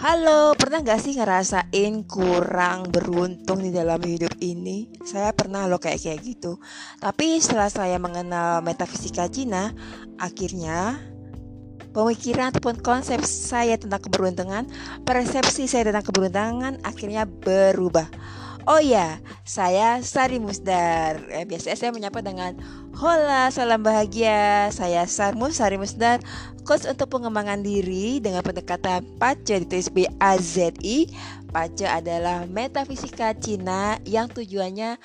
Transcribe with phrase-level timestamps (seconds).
[0.00, 4.88] Halo, pernah gak sih ngerasain kurang beruntung di dalam hidup ini?
[5.04, 6.56] Saya pernah loh kayak kayak gitu.
[6.96, 9.76] Tapi setelah saya mengenal metafisika Cina,
[10.16, 10.96] akhirnya
[11.92, 14.72] pemikiran ataupun konsep saya tentang keberuntungan,
[15.04, 18.08] persepsi saya tentang keberuntungan akhirnya berubah.
[18.68, 19.16] Oh ya,
[19.48, 21.16] saya Sari Musdar.
[21.32, 22.52] Eh, biasanya saya menyapa dengan
[22.92, 24.68] Hola, salam bahagia.
[24.68, 26.20] Saya Sarmus Sari Musdar,
[26.68, 31.08] coach untuk pengembangan diri dengan pendekatan PACE ditulis B A Z I.
[31.48, 35.00] PACE adalah metafisika Cina yang tujuannya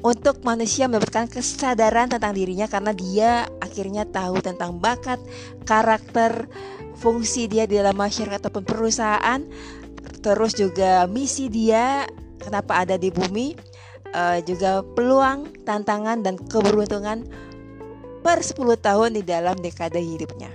[0.00, 5.20] untuk manusia mendapatkan kesadaran tentang dirinya karena dia akhirnya tahu tentang bakat,
[5.68, 6.48] karakter,
[6.96, 9.44] fungsi dia di dalam masyarakat ataupun perusahaan,
[10.24, 12.08] terus juga misi dia
[12.40, 13.54] kenapa ada di bumi,
[14.14, 17.26] uh, juga peluang, tantangan dan keberuntungan
[18.22, 20.50] per 10 tahun di dalam dekade hidupnya.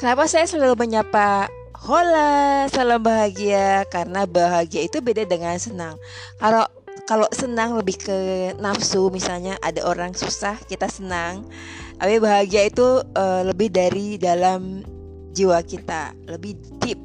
[0.00, 5.96] Kenapa saya selalu menyapa Hola, salam bahagia karena bahagia itu beda dengan senang.
[6.36, 6.68] Kalau
[7.08, 8.18] kalau senang lebih ke
[8.60, 11.48] nafsu misalnya ada orang susah kita senang.
[11.96, 12.84] Tapi bahagia itu
[13.16, 14.84] uh, lebih dari dalam
[15.32, 17.00] jiwa kita, lebih deep.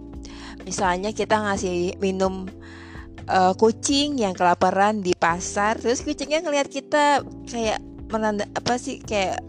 [0.67, 2.43] Misalnya kita ngasih minum
[3.29, 9.41] uh, kucing yang kelaparan di pasar terus kucingnya ngelihat kita kayak menanda apa sih kayak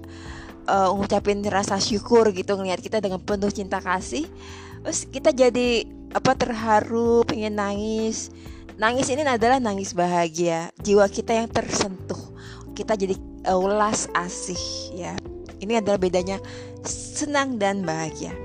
[0.66, 4.26] uh, ngucapin rasa syukur gitu ngelihat kita dengan penuh cinta kasih.
[4.82, 8.30] Terus kita jadi apa terharu pengen nangis.
[8.76, 10.68] Nangis ini adalah nangis bahagia.
[10.84, 12.20] Jiwa kita yang tersentuh.
[12.76, 13.16] Kita jadi
[13.48, 15.14] uh, ulas asih ya.
[15.56, 16.36] Ini adalah bedanya
[16.84, 18.36] senang dan bahagia.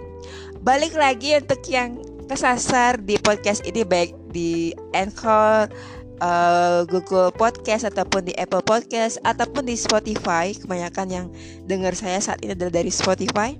[0.63, 1.99] Balik lagi untuk yang
[2.31, 5.69] kesasar di podcast ini baik di Anchor,
[6.21, 10.55] uh, Google Podcast ataupun di Apple Podcast ataupun di Spotify.
[10.55, 11.27] Kebanyakan yang
[11.65, 13.57] dengar saya saat ini adalah dari Spotify.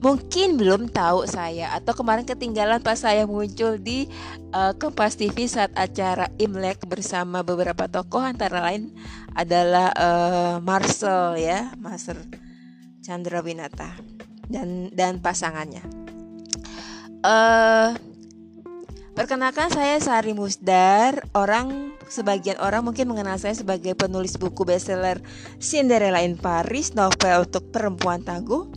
[0.00, 4.08] Mungkin belum tahu saya atau kemarin ketinggalan pas saya muncul di
[4.56, 8.96] uh, Kompas TV saat acara Imlek bersama beberapa tokoh antara lain
[9.36, 12.16] adalah uh, Marcel ya, Master
[13.04, 13.92] Chandra Winata
[14.48, 15.84] dan dan pasangannya.
[17.20, 17.92] Uh,
[19.20, 21.28] perkenalkan saya Sari Musdar.
[21.36, 25.20] Orang sebagian orang mungkin mengenal saya sebagai penulis buku bestseller
[25.60, 28.72] Cinderella in Paris, novel untuk perempuan tangguh.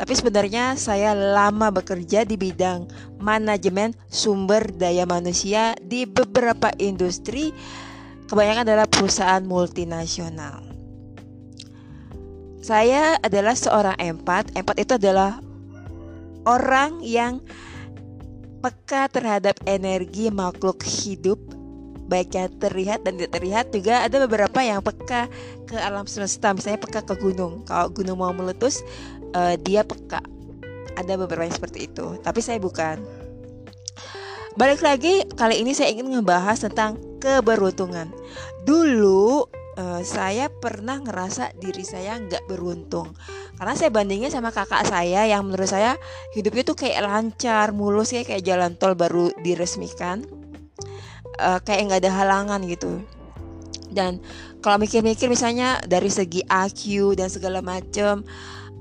[0.00, 2.88] Tapi sebenarnya saya lama bekerja di bidang
[3.20, 7.52] manajemen sumber daya manusia di beberapa industri,
[8.32, 10.64] kebanyakan adalah perusahaan multinasional.
[12.64, 14.56] Saya adalah seorang empat.
[14.56, 15.36] Empat itu adalah
[16.48, 17.44] orang yang
[18.62, 21.42] peka terhadap energi makhluk hidup.
[22.06, 25.26] Baik yang terlihat dan tidak terlihat juga ada beberapa yang peka
[25.66, 26.54] ke alam semesta.
[26.54, 27.66] Misalnya peka ke gunung.
[27.66, 28.86] Kalau gunung mau meletus
[29.34, 30.22] uh, dia peka.
[30.94, 32.20] Ada beberapa yang seperti itu.
[32.22, 33.02] Tapi saya bukan.
[34.52, 38.12] Balik lagi kali ini saya ingin ngebahas tentang keberuntungan.
[38.68, 43.12] Dulu uh, saya pernah ngerasa diri saya nggak beruntung.
[43.56, 45.96] Karena saya bandingnya sama kakak saya yang menurut saya
[46.36, 50.24] hidupnya tuh kayak lancar mulus ya kayak jalan tol baru diresmikan.
[51.40, 53.00] Uh, kayak nggak ada halangan gitu.
[53.92, 54.24] Dan
[54.64, 58.24] kalau mikir-mikir misalnya dari segi AQ dan segala macam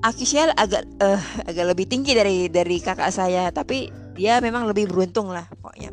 [0.01, 3.51] AQ saya agak uh, agak lebih tinggi dari dari kakak saya.
[3.51, 5.91] Tapi dia memang lebih beruntung lah pokoknya.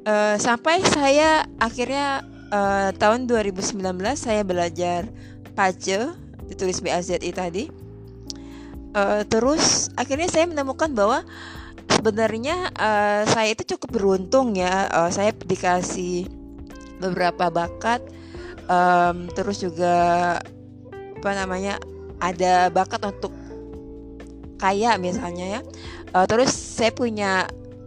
[0.00, 3.78] Uh, sampai saya akhirnya uh, tahun 2019
[4.14, 5.06] saya belajar
[5.54, 6.14] pace
[6.50, 7.64] ditulis BAZI tadi.
[8.90, 11.22] Uh, terus akhirnya saya menemukan bahwa
[11.94, 14.90] sebenarnya uh, saya itu cukup beruntung ya.
[14.90, 16.26] Uh, saya dikasih
[16.98, 18.02] beberapa bakat
[18.66, 20.36] um, terus juga
[21.20, 21.78] apa namanya
[22.20, 23.32] ada bakat untuk
[24.58, 25.60] kaya misalnya ya.
[26.10, 27.46] Uh, terus saya punya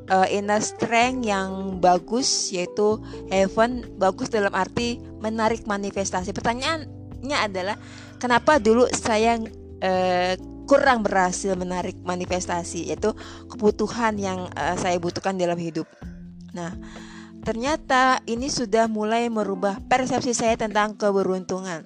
[0.10, 3.00] uh, inner strength yang bagus yaitu
[3.32, 7.76] heaven bagus dalam arti menarik manifestasi pertanyaannya adalah
[8.20, 9.40] kenapa dulu saya
[9.84, 10.34] uh,
[10.64, 13.12] kurang berhasil menarik manifestasi yaitu
[13.52, 15.86] kebutuhan yang uh, saya butuhkan dalam hidup.
[16.56, 16.72] Nah,
[17.44, 21.84] ternyata ini sudah mulai merubah persepsi saya tentang keberuntungan.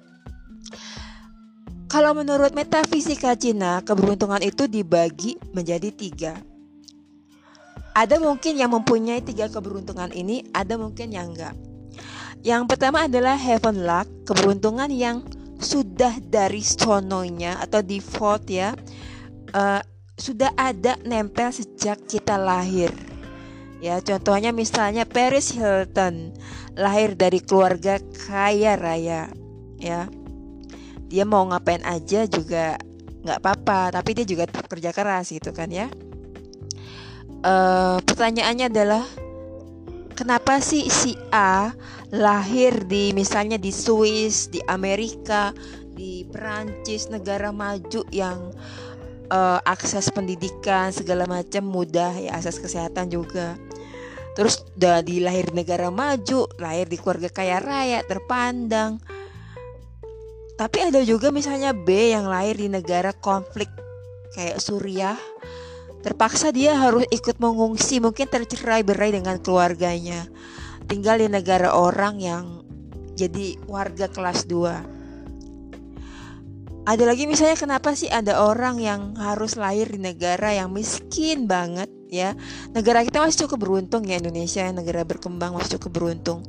[1.88, 6.36] Kalau menurut metafisika Cina, keberuntungan itu dibagi menjadi tiga.
[7.98, 11.58] Ada mungkin yang mempunyai tiga keberuntungan ini, ada mungkin yang enggak.
[12.46, 15.26] Yang pertama adalah heaven luck, keberuntungan yang
[15.58, 18.78] sudah dari sononya atau default ya
[19.50, 19.82] uh,
[20.14, 22.94] sudah ada nempel sejak kita lahir.
[23.82, 26.30] Ya contohnya misalnya Paris Hilton
[26.78, 27.98] lahir dari keluarga
[28.30, 29.26] kaya raya
[29.82, 30.06] ya.
[31.10, 32.78] Dia mau ngapain aja juga
[33.26, 35.90] nggak apa-apa tapi dia juga kerja keras gitu kan ya
[37.44, 39.04] uh, pertanyaannya adalah
[40.18, 41.70] kenapa sih si A
[42.10, 45.52] lahir di misalnya di Swiss, di Amerika,
[45.92, 48.50] di Perancis, negara maju yang
[49.30, 53.54] uh, akses pendidikan segala macam mudah ya akses kesehatan juga.
[54.38, 59.02] Terus udah di lahir di negara maju, lahir di keluarga kaya raya, terpandang.
[60.54, 63.70] Tapi ada juga misalnya B yang lahir di negara konflik
[64.34, 65.18] kayak Suriah
[65.98, 70.30] Terpaksa dia harus ikut mengungsi, mungkin tercerai berai dengan keluarganya.
[70.86, 72.62] Tinggal di negara orang yang
[73.18, 76.86] jadi warga kelas 2.
[76.88, 81.92] Ada lagi misalnya kenapa sih ada orang yang harus lahir di negara yang miskin banget
[82.08, 82.32] ya.
[82.72, 86.40] Negara kita masih cukup beruntung ya Indonesia, negara berkembang masih cukup beruntung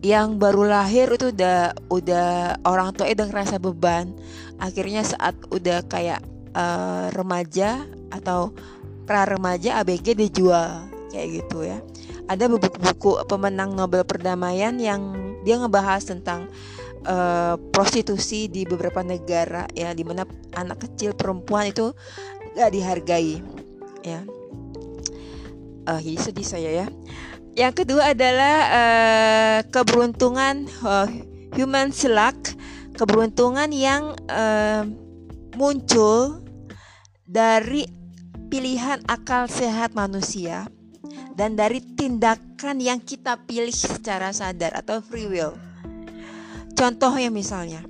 [0.00, 4.16] yang baru lahir itu udah udah orang tua udah ngerasa beban
[4.56, 6.24] akhirnya saat udah kayak
[6.54, 8.54] uh, remaja atau
[9.06, 11.78] pra remaja ABG dijual kayak gitu ya.
[12.30, 15.02] Ada buku-buku pemenang Nobel perdamaian yang
[15.42, 16.46] dia ngebahas tentang
[17.06, 20.22] uh, prostitusi di beberapa negara ya di mana
[20.54, 21.90] anak kecil perempuan itu
[22.54, 23.42] gak dihargai
[24.06, 24.22] ya.
[25.90, 26.86] Uh, jadi sedih saya ya.
[27.58, 31.10] Yang kedua adalah uh, keberuntungan uh,
[31.58, 32.38] human luck,
[32.94, 34.86] keberuntungan yang uh,
[35.58, 36.39] muncul
[37.30, 37.86] dari
[38.50, 40.66] pilihan akal sehat manusia
[41.38, 45.54] dan dari tindakan yang kita pilih secara sadar atau free will.
[46.74, 47.86] Contohnya misalnya,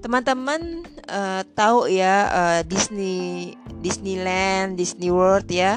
[0.00, 0.80] teman-teman
[1.12, 3.52] uh, tahu ya uh, Disney
[3.84, 5.76] Disneyland, Disney World ya.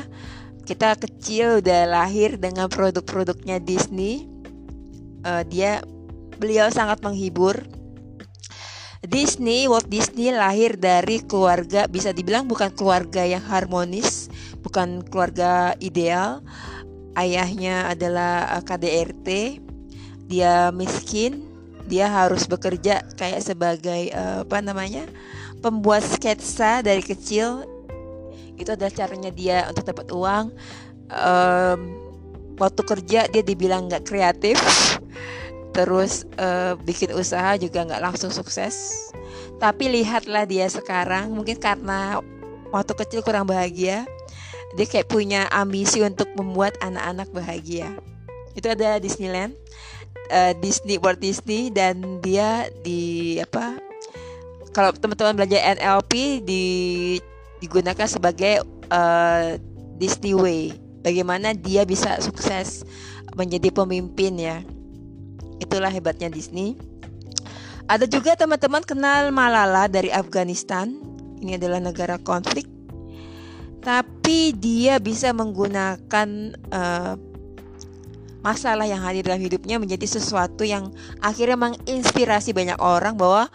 [0.65, 4.25] Kita kecil udah lahir dengan produk-produknya Disney.
[5.21, 5.83] Uh, dia
[6.41, 7.61] beliau sangat menghibur
[9.07, 14.29] Disney, Walt Disney lahir dari keluarga bisa dibilang bukan keluarga yang harmonis,
[14.61, 16.43] bukan keluarga ideal.
[17.15, 19.27] Ayahnya adalah eh, KDRT.
[20.25, 21.45] Dia miskin,
[21.85, 25.05] dia harus bekerja kayak sebagai uh, apa namanya?
[25.61, 27.65] pembuat sketsa dari kecil.
[28.57, 30.45] Itu adalah caranya dia untuk dapat uang.
[31.09, 31.79] Um,
[32.57, 34.57] waktu kerja dia dibilang nggak kreatif
[35.75, 38.95] terus uh, bikin usaha juga nggak langsung sukses.
[39.60, 42.24] Tapi lihatlah dia sekarang mungkin karena
[42.72, 44.07] waktu kecil kurang bahagia
[44.75, 47.92] dia kayak punya ambisi untuk membuat anak-anak bahagia.
[48.56, 49.56] Itu ada Disneyland
[50.31, 53.77] uh, Disney Walt Disney dan dia di apa
[54.75, 56.63] kalau teman-teman belajar NLP di
[57.63, 59.56] digunakan sebagai uh,
[59.95, 60.75] Disney Way.
[61.06, 62.81] Bagaimana dia bisa sukses
[63.38, 64.66] menjadi pemimpin ya
[65.59, 66.75] Itulah hebatnya Disney.
[67.85, 70.97] Ada juga teman-teman kenal Malala dari Afghanistan.
[71.37, 72.65] Ini adalah negara konflik.
[73.85, 76.29] Tapi dia bisa menggunakan
[76.73, 77.13] uh,
[78.41, 80.89] masalah yang hadir dalam hidupnya menjadi sesuatu yang
[81.21, 83.49] akhirnya menginspirasi banyak orang bahwa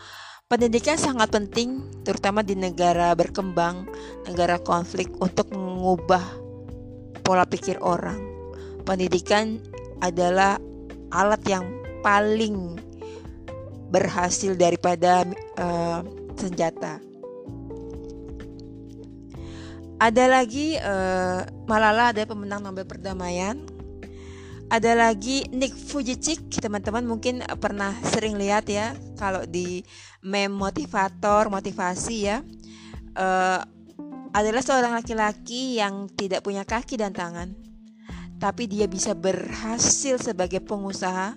[0.46, 3.90] pendidikan sangat penting terutama di negara berkembang,
[4.30, 6.22] negara konflik untuk mengubah
[7.26, 8.18] pola pikir orang.
[8.86, 9.58] Pendidikan
[9.98, 10.62] adalah
[11.10, 12.76] alat yang paling
[13.90, 15.26] berhasil daripada
[15.58, 16.00] uh,
[16.38, 17.02] senjata.
[20.00, 23.60] Ada lagi uh, Malala ada pemenang Nobel perdamaian.
[24.70, 29.82] Ada lagi Nick Fujicik, teman-teman mungkin pernah sering lihat ya kalau di
[30.22, 32.38] meme motivator, motivasi ya.
[33.18, 33.60] Uh,
[34.30, 37.50] adalah seorang laki-laki yang tidak punya kaki dan tangan,
[38.40, 41.36] tapi dia bisa berhasil sebagai pengusaha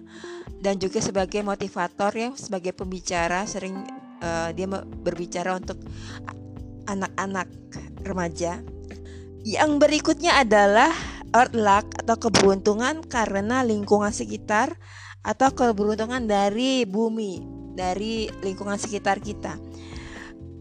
[0.63, 3.75] dan juga sebagai motivator ya sebagai pembicara sering
[4.23, 5.75] uh, dia berbicara untuk
[6.87, 7.51] anak-anak
[8.07, 8.63] remaja.
[9.43, 10.95] Yang berikutnya adalah
[11.35, 14.79] earth luck atau keberuntungan karena lingkungan sekitar
[15.19, 17.43] atau keberuntungan dari bumi
[17.75, 19.59] dari lingkungan sekitar kita.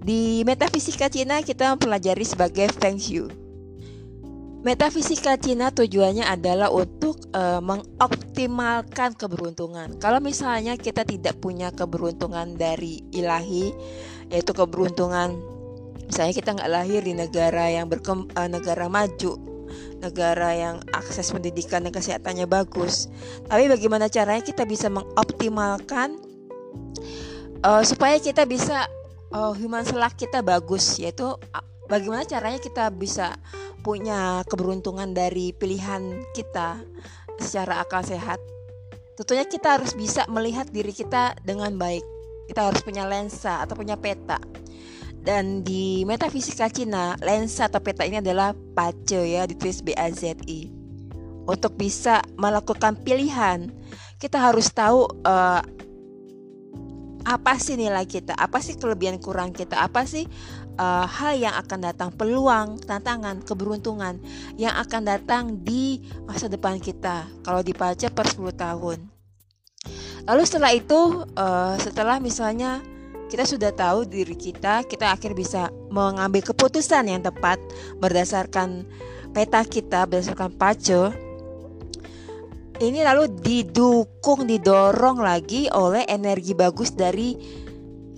[0.02, 3.41] Di metafisika Cina kita mempelajari sebagai Feng Shui
[4.62, 9.98] Metafisika Cina tujuannya adalah untuk uh, mengoptimalkan keberuntungan.
[9.98, 13.74] Kalau misalnya kita tidak punya keberuntungan dari ilahi,
[14.30, 15.34] yaitu keberuntungan,
[16.06, 19.34] misalnya kita nggak lahir di negara yang berkem uh, negara maju,
[19.98, 23.10] negara yang akses pendidikan dan kesehatannya bagus.
[23.50, 26.22] Tapi bagaimana caranya kita bisa mengoptimalkan
[27.66, 28.86] uh, supaya kita bisa
[29.34, 31.34] uh, human selak kita bagus, yaitu
[31.90, 33.34] bagaimana caranya kita bisa
[33.82, 36.80] punya keberuntungan dari pilihan kita
[37.42, 38.38] secara akal sehat,
[39.18, 42.06] tentunya kita harus bisa melihat diri kita dengan baik.
[42.46, 44.38] Kita harus punya lensa atau punya peta.
[45.22, 50.34] dan di metafisika Cina lensa atau peta ini adalah pace ya ditulis B A Z
[50.50, 50.66] I
[51.46, 53.70] untuk bisa melakukan pilihan
[54.18, 55.62] kita harus tahu uh,
[57.22, 60.26] apa sih nilai kita apa sih kelebihan kurang kita apa sih
[60.78, 64.20] uh, hal yang akan datang, peluang, tantangan, keberuntungan
[64.56, 68.98] yang akan datang di masa depan kita kalau dibaca per 10 tahun.
[70.22, 72.78] Lalu setelah itu, uh, setelah misalnya
[73.26, 77.58] kita sudah tahu diri kita, kita akhir bisa mengambil keputusan yang tepat
[77.98, 78.84] berdasarkan
[79.32, 81.10] peta kita, berdasarkan pace.
[82.82, 87.61] Ini lalu didukung, didorong lagi oleh energi bagus dari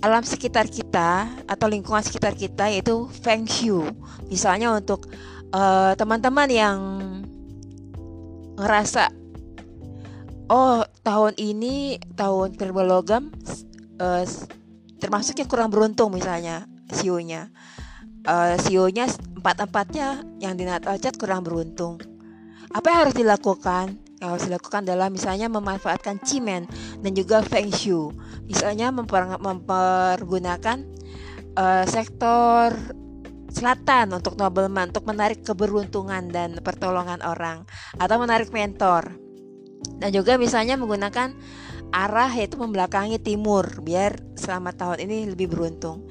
[0.03, 3.91] alam sekitar kita atau lingkungan sekitar kita yaitu feng shui.
[4.27, 5.07] Misalnya untuk
[5.53, 6.79] eh, teman-teman yang
[8.55, 9.11] ngerasa
[10.47, 13.33] oh tahun ini tahun logam
[13.99, 14.23] uh,
[15.01, 17.51] termasuk yang kurang beruntung misalnya sionya.
[18.25, 19.05] Uh, sionya
[19.37, 22.01] empat empatnya yang di Natal Chat kurang beruntung.
[22.73, 26.67] Apa yang harus dilakukan yang harus dilakukan adalah misalnya memanfaatkan cimen
[27.03, 28.15] dan juga feng shui.
[28.47, 30.87] Misalnya memper, mempergunakan
[31.59, 32.71] uh, sektor
[33.51, 37.63] selatan untuk nobleman untuk menarik keberuntungan dan pertolongan orang
[37.95, 39.15] atau menarik mentor.
[39.99, 41.35] Dan juga misalnya menggunakan
[41.95, 46.07] arah yaitu membelakangi timur biar selama tahun ini lebih beruntung.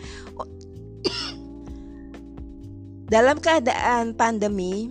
[3.13, 4.89] Dalam keadaan pandemi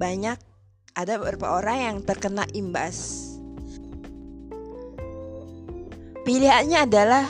[0.00, 0.53] banyak
[0.94, 3.34] ada beberapa orang yang terkena imbas
[6.24, 7.28] Pilihannya adalah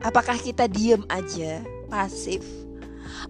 [0.00, 1.60] apakah kita diem aja,
[1.92, 2.40] pasif,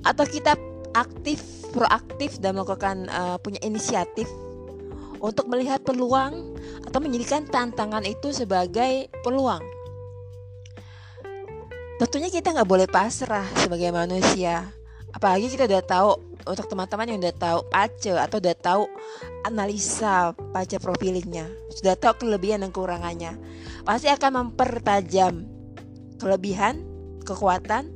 [0.07, 0.55] atau kita
[0.95, 1.43] aktif,
[1.75, 4.31] proaktif dan melakukan uh, punya inisiatif
[5.19, 6.55] untuk melihat peluang
[6.87, 9.67] atau menjadikan tantangan itu sebagai peluang.
[11.99, 14.71] Tentunya kita nggak boleh pasrah sebagai manusia.
[15.11, 18.83] Apalagi kita udah tahu untuk teman-teman yang udah tahu pace atau udah tahu
[19.47, 21.47] analisa pace profilingnya,
[21.79, 23.39] sudah tahu kelebihan dan kekurangannya
[23.83, 25.47] pasti akan mempertajam
[26.23, 26.87] kelebihan,
[27.27, 27.91] kekuatan,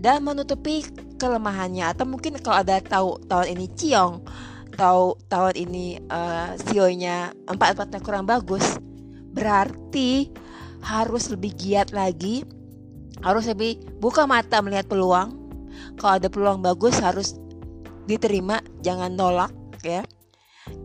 [0.00, 0.88] dan menutupi
[1.20, 1.92] kelemahannya.
[1.92, 4.24] Atau mungkin kalau ada tahu tahun ini ciong,
[4.80, 8.80] tahu tahun ini uh, sionya empat empatnya kurang bagus,
[9.36, 10.32] berarti
[10.80, 12.46] harus lebih giat lagi,
[13.20, 15.36] harus lebih buka mata melihat peluang.
[16.00, 17.36] Kalau ada peluang bagus harus
[18.08, 19.52] diterima, jangan nolak
[19.84, 20.00] ya.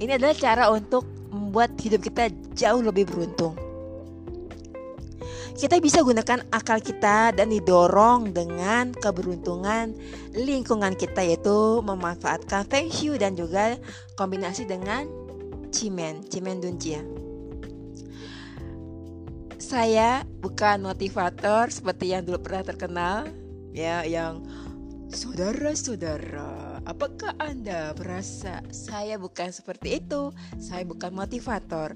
[0.03, 3.55] Ini adalah cara untuk membuat hidup kita jauh lebih beruntung
[5.53, 9.93] kita bisa gunakan akal kita dan didorong dengan keberuntungan
[10.33, 13.77] lingkungan kita yaitu memanfaatkan feng shui dan juga
[14.17, 15.05] kombinasi dengan
[15.69, 17.05] cimen, cimen duncia.
[19.61, 23.17] Saya bukan motivator seperti yang dulu pernah terkenal
[23.73, 24.41] ya yang
[25.13, 30.35] saudara-saudara Apakah Anda merasa saya bukan seperti itu?
[30.59, 31.95] Saya bukan motivator.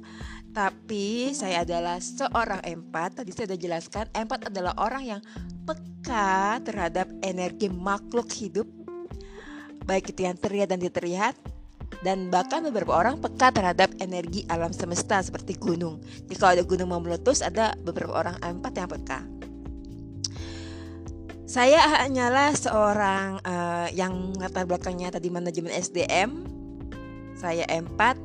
[0.56, 3.20] Tapi saya adalah seorang empat.
[3.20, 5.22] Tadi saya sudah jelaskan, empat adalah orang yang
[5.68, 8.68] peka terhadap energi makhluk hidup.
[9.84, 11.36] Baik itu yang terlihat dan tidak terlihat,
[12.02, 16.00] dan bahkan beberapa orang peka terhadap energi alam semesta seperti gunung.
[16.28, 19.37] Jadi kalau ada gunung mau meletus, ada beberapa orang empat yang peka.
[21.48, 26.44] Saya hanyalah seorang uh, yang latar belakangnya tadi manajemen SDM.
[27.40, 28.20] Saya empat.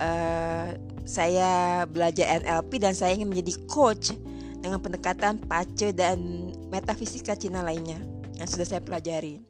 [0.00, 0.72] Uh,
[1.04, 4.16] saya belajar NLP dan saya ingin menjadi coach
[4.56, 8.00] dengan pendekatan pace dan metafisika Cina lainnya
[8.40, 9.44] yang sudah saya pelajari.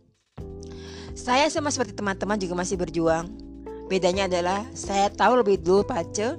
[1.15, 3.31] Saya sama seperti teman-teman juga masih berjuang.
[3.87, 6.35] Bedanya adalah saya tahu lebih dulu pace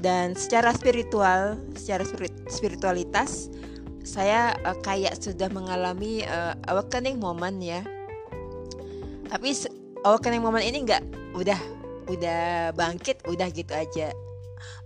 [0.00, 2.08] dan secara spiritual, secara
[2.48, 3.52] spiritualitas
[4.08, 7.84] saya uh, kayak sudah mengalami uh, awakening moment ya.
[9.28, 9.52] Tapi
[10.08, 11.04] awakening moment ini nggak
[11.36, 11.60] udah
[12.08, 14.16] udah bangkit udah gitu aja.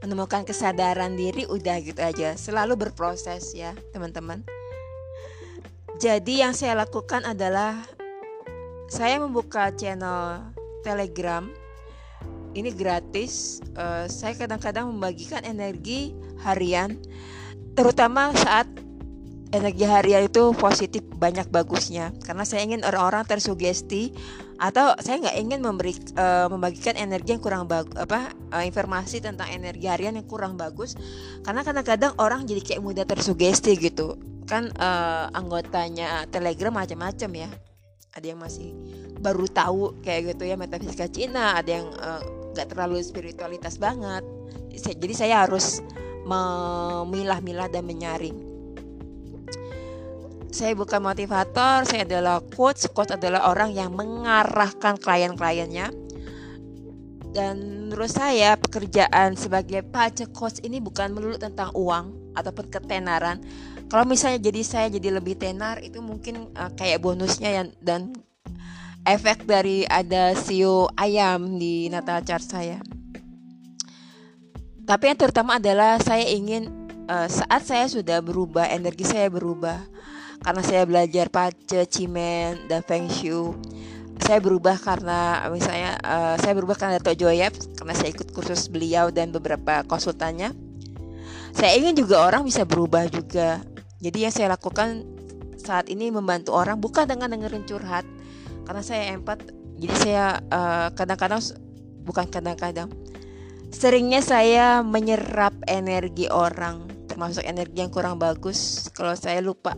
[0.02, 2.34] Menemukan kesadaran diri udah gitu aja.
[2.34, 4.42] Selalu berproses ya teman-teman.
[6.02, 7.78] Jadi yang saya lakukan adalah
[8.90, 10.50] saya membuka channel
[10.82, 11.46] telegram.
[12.58, 13.62] Ini gratis.
[13.78, 16.10] Uh, saya kadang-kadang membagikan energi
[16.42, 16.98] harian
[17.72, 18.81] terutama saat
[19.52, 22.10] energi harian itu positif banyak bagusnya.
[22.24, 24.10] Karena saya ingin orang-orang tersugesti
[24.56, 29.50] atau saya nggak ingin memberi uh, membagikan energi yang kurang bagus apa uh, informasi tentang
[29.52, 30.96] energi harian yang kurang bagus.
[31.44, 34.16] Karena kadang-kadang orang jadi kayak mudah tersugesti gitu.
[34.48, 37.50] Kan uh, anggotanya telegram macam-macam ya.
[38.12, 38.72] Ada yang masih
[39.20, 41.60] baru tahu kayak gitu ya metafisika Cina.
[41.60, 41.86] Ada yang
[42.56, 44.24] nggak uh, terlalu spiritualitas banget.
[44.72, 45.84] Jadi saya harus
[46.24, 48.51] memilah-milah dan menyaring
[50.52, 52.84] saya bukan motivator, saya adalah coach.
[52.92, 55.88] Coach adalah orang yang mengarahkan klien-kliennya.
[57.32, 63.40] Dan menurut saya pekerjaan sebagai pace coach ini bukan melulu tentang uang ataupun ketenaran.
[63.88, 68.12] Kalau misalnya jadi saya jadi lebih tenar itu mungkin uh, kayak bonusnya yang dan
[69.08, 72.84] efek dari ada sio ayam di natal chart saya.
[74.84, 76.68] Tapi yang terutama adalah saya ingin
[77.08, 79.80] uh, saat saya sudah berubah, energi saya berubah
[80.42, 83.54] karena saya belajar pace, cimen, dan feng shui.
[84.22, 89.10] Saya berubah karena misalnya uh, saya berubah karena Dato Joyep karena saya ikut kursus beliau
[89.10, 90.54] dan beberapa konsultannya.
[91.54, 93.58] Saya ingin juga orang bisa berubah juga.
[93.98, 95.02] Jadi yang saya lakukan
[95.58, 98.06] saat ini membantu orang bukan dengan dengerin curhat
[98.62, 99.42] karena saya empat.
[99.82, 101.42] Jadi saya uh, kadang-kadang
[102.06, 102.90] bukan kadang-kadang
[103.72, 109.74] seringnya saya menyerap energi orang termasuk energi yang kurang bagus kalau saya lupa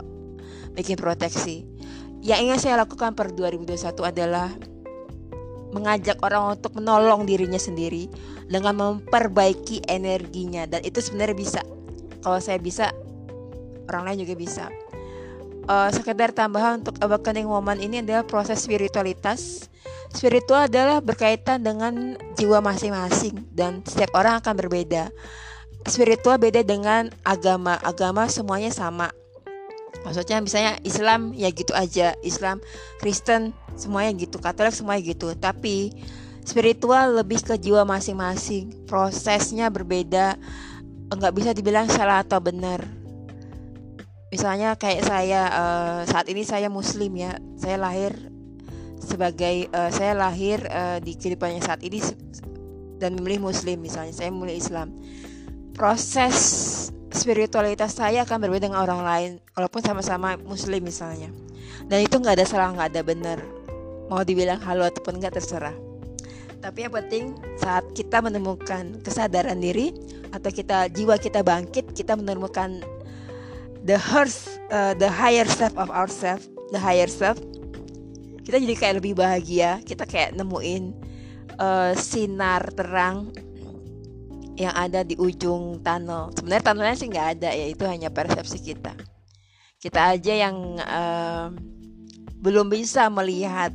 [0.75, 1.65] bikin proteksi.
[2.25, 4.51] Yang ingin saya lakukan per 2021 adalah
[5.75, 8.07] mengajak orang untuk menolong dirinya sendiri
[8.47, 11.61] dengan memperbaiki energinya dan itu sebenarnya bisa.
[12.23, 12.95] Kalau saya bisa,
[13.91, 14.65] orang lain juga bisa.
[15.65, 19.67] Uh, sekedar tambahan untuk awakening woman ini adalah proses spiritualitas.
[20.15, 25.11] Spiritual adalah berkaitan dengan jiwa masing-masing dan setiap orang akan berbeda.
[25.85, 27.77] Spiritual beda dengan agama.
[27.83, 29.11] Agama semuanya sama
[30.05, 32.13] maksudnya misalnya Islam ya gitu aja.
[32.21, 32.61] Islam
[33.01, 34.37] Kristen semuanya gitu.
[34.39, 35.33] Katolik semuanya gitu.
[35.35, 35.91] Tapi
[36.45, 38.85] spiritual lebih ke jiwa masing-masing.
[38.85, 40.37] Prosesnya berbeda.
[41.11, 42.85] Nggak bisa dibilang salah atau benar.
[44.29, 47.41] Misalnya kayak saya uh, saat ini saya muslim ya.
[47.57, 48.13] Saya lahir
[49.01, 51.99] sebagai uh, saya lahir uh, di kehidupannya saat ini
[53.01, 54.13] dan memilih muslim misalnya.
[54.13, 54.93] Saya memilih Islam
[55.75, 56.37] proses
[57.11, 61.31] spiritualitas saya akan berbeda dengan orang lain walaupun sama-sama muslim misalnya.
[61.85, 63.39] Dan itu nggak ada salah nggak ada benar.
[64.09, 65.75] Mau dibilang halo ataupun nggak terserah.
[66.63, 69.93] Tapi yang penting saat kita menemukan kesadaran diri
[70.33, 72.81] atau kita jiwa kita bangkit kita menemukan
[73.85, 77.37] the hearth, uh, the higher self of ourselves the higher self
[78.45, 79.81] kita jadi kayak lebih bahagia.
[79.83, 80.93] Kita kayak nemuin
[81.57, 83.33] uh, sinar terang
[84.55, 86.31] yang ada di ujung tunnel.
[86.39, 88.95] Sebenarnya tunnelnya sih nggak ada ya, itu hanya persepsi kita.
[89.83, 91.51] Kita aja yang uh,
[92.41, 93.75] belum bisa melihat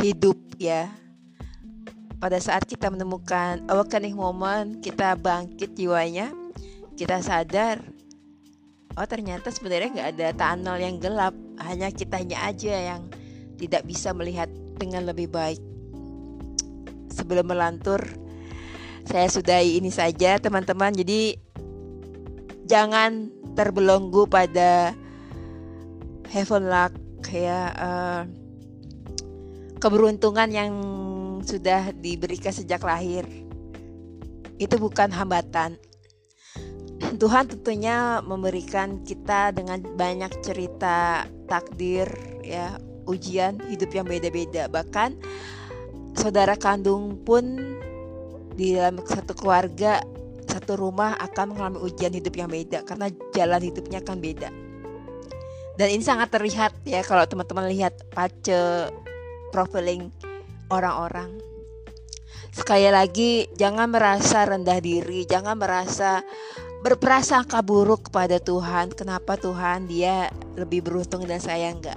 [0.00, 0.88] hidup ya.
[2.22, 6.30] Pada saat kita menemukan awakening moment, kita bangkit jiwanya,
[6.94, 7.82] kita sadar,
[8.94, 13.02] oh ternyata sebenarnya nggak ada tunnel yang gelap, hanya kitanya aja yang
[13.58, 14.46] tidak bisa melihat
[14.78, 15.58] dengan lebih baik.
[17.10, 17.98] Sebelum melantur,
[19.06, 20.94] saya sudahi ini saja teman-teman.
[20.94, 21.36] Jadi
[22.66, 24.96] jangan terbelenggu pada
[26.32, 26.92] heaven luck
[27.28, 28.22] ya uh,
[29.78, 30.72] keberuntungan yang
[31.42, 33.26] sudah diberikan sejak lahir.
[34.56, 35.74] Itu bukan hambatan.
[37.18, 42.08] Tuhan tentunya memberikan kita dengan banyak cerita takdir
[42.40, 44.70] ya ujian hidup yang beda-beda.
[44.70, 45.18] Bahkan
[46.14, 47.78] saudara kandung pun
[48.52, 50.00] di dalam satu keluarga
[50.46, 54.48] satu rumah akan mengalami ujian hidup yang beda karena jalan hidupnya akan beda.
[55.80, 58.92] Dan ini sangat terlihat ya kalau teman-teman lihat pace
[59.48, 60.12] profiling
[60.68, 61.40] orang-orang.
[62.52, 66.20] Sekali lagi jangan merasa rendah diri jangan merasa
[66.84, 68.92] berprasangka buruk kepada Tuhan.
[68.92, 70.28] Kenapa Tuhan dia
[70.60, 71.96] lebih beruntung dan saya enggak?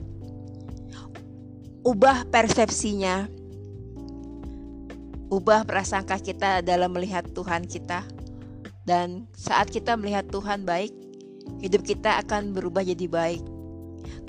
[1.86, 3.30] Ubah persepsinya
[5.30, 8.06] ubah prasangka kita dalam melihat Tuhan kita.
[8.86, 10.94] Dan saat kita melihat Tuhan baik,
[11.62, 13.42] hidup kita akan berubah jadi baik.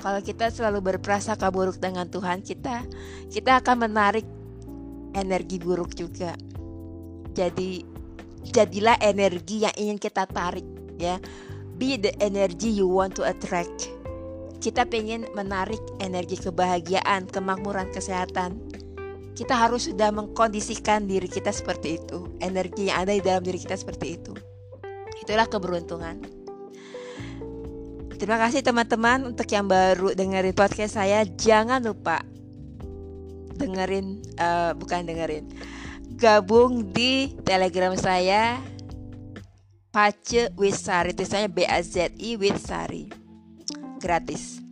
[0.01, 2.85] Kalau kita selalu berprasangka buruk dengan Tuhan kita,
[3.29, 4.25] kita akan menarik
[5.13, 6.33] energi buruk juga.
[7.37, 7.85] Jadi
[8.49, 10.65] jadilah energi yang ingin kita tarik
[10.97, 11.21] ya.
[11.77, 13.93] Be the energy you want to attract.
[14.65, 18.66] Kita pengen menarik energi kebahagiaan, kemakmuran, kesehatan
[19.37, 22.33] kita harus sudah mengkondisikan diri kita seperti itu.
[22.41, 24.33] Energi yang ada di dalam diri kita seperti itu.
[25.21, 26.25] Itulah keberuntungan.
[28.17, 31.29] Terima kasih teman-teman untuk yang baru dengerin podcast saya.
[31.29, 32.25] Jangan lupa
[33.61, 35.45] dengerin uh, bukan dengerin
[36.17, 38.57] gabung di telegram saya.
[39.93, 41.13] Pace Wisari.
[41.13, 43.09] Itu saya B A Z I Wisari.
[44.01, 44.66] Gratis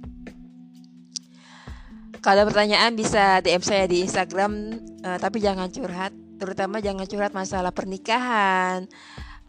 [2.25, 6.17] kalau pertanyaan bisa DM saya di Instagram, uh, tapi jangan curhat.
[6.41, 8.89] Terutama jangan curhat masalah pernikahan,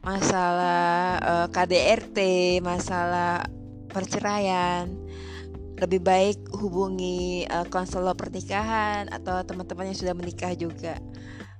[0.03, 2.17] masalah uh, eh, KDRT,
[2.59, 3.47] masalah
[3.87, 4.91] perceraian.
[5.75, 10.95] lebih baik hubungi uh, konselor pernikahan atau teman-teman yang sudah menikah juga.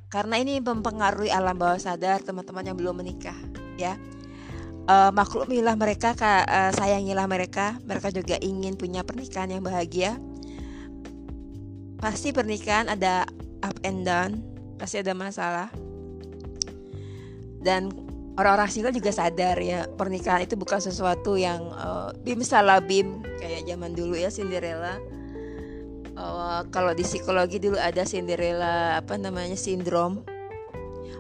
[0.07, 3.35] Karena ini mempengaruhi alam bawah sadar teman-teman yang belum menikah
[3.75, 3.99] ya.
[4.87, 6.15] Uh, maklumilah mereka
[6.47, 7.75] uh, sayangilah mereka.
[7.83, 10.15] Mereka juga ingin punya pernikahan yang bahagia
[12.05, 13.25] pasti pernikahan ada
[13.65, 14.45] up and down
[14.77, 15.73] pasti ada masalah.
[17.65, 17.89] Dan
[18.37, 23.65] orang-orang single juga sadar ya pernikahan itu bukan sesuatu yang uh, bim salah bim kayak
[23.65, 25.01] zaman dulu ya Cinderella.
[26.13, 30.21] Uh, kalau di psikologi dulu ada Cinderella apa namanya sindrom.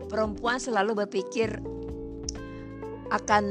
[0.05, 1.65] Perempuan selalu berpikir
[3.09, 3.45] akan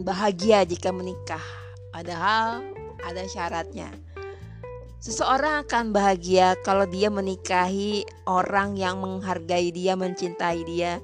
[0.00, 1.44] bahagia jika menikah.
[1.92, 2.64] Padahal
[3.04, 3.92] ada syaratnya
[5.00, 11.00] Seseorang akan bahagia kalau dia menikahi orang yang menghargai dia, mencintai dia,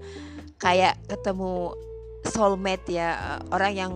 [0.60, 1.72] kayak ketemu
[2.28, 3.92] soulmate ya eh, orang yang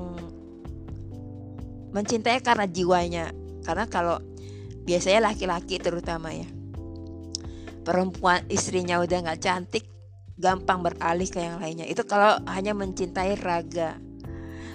[1.93, 3.37] mencintai karena jiwanya.
[3.61, 4.17] Karena kalau
[4.89, 6.49] biasanya laki-laki terutama ya.
[7.85, 9.85] Perempuan istrinya udah nggak cantik
[10.41, 11.85] gampang beralih ke yang lainnya.
[11.85, 14.01] Itu kalau hanya mencintai raga.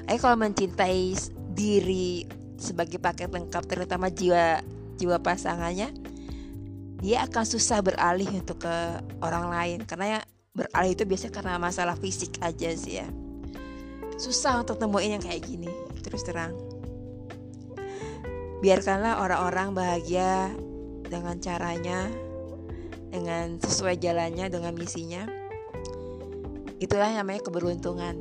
[0.05, 1.17] Eh kalau mencintai
[1.57, 2.29] diri
[2.61, 4.61] sebagai paket lengkap terutama jiwa
[4.95, 5.91] jiwa pasangannya
[7.05, 8.75] dia akan susah beralih untuk ke
[9.21, 9.79] orang lain.
[9.86, 10.19] Karena ya
[10.55, 13.08] beralih itu biasanya karena masalah fisik aja sih ya.
[14.15, 15.69] Susah untuk temuin yang kayak gini
[16.01, 16.55] terus terang.
[18.63, 20.49] Biarkanlah orang-orang bahagia
[21.05, 22.10] dengan caranya
[23.12, 25.27] dengan sesuai jalannya dengan misinya.
[26.81, 28.15] Itulah yang namanya keberuntungan.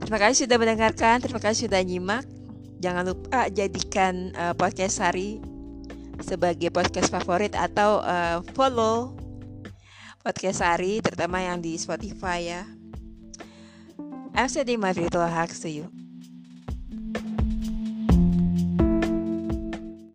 [0.00, 2.24] Terima kasih sudah mendengarkan terima kasih sudah nyimak
[2.80, 5.38] jangan lupa jadikan uh, podcast Sari
[6.24, 9.12] sebagai podcast favorit atau uh, follow
[10.24, 12.62] podcast Sari terutama yang di Spotify ya
[14.32, 15.99] I'm sending my virtual hugs to you.